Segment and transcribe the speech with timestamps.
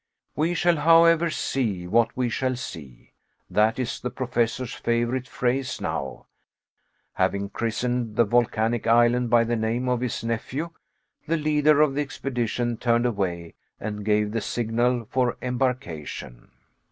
[0.35, 3.11] We shall, however, see what we shall see.
[3.51, 6.25] That is the Professor's favorite phrase now.
[7.13, 10.71] Having christened the volcanic island by the name of his nephew,
[11.27, 16.49] the leader of the expedition turned away and gave the signal for embarkation.